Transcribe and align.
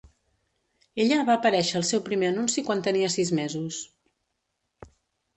Ella 1.03 1.17
va 1.25 1.33
aparèixer 1.39 1.75
al 1.79 1.85
seu 1.89 2.01
primer 2.07 2.29
anunci 2.33 2.63
quan 2.69 2.81
tenia 2.87 3.11
sis 3.17 3.33
mesos. 3.41 3.83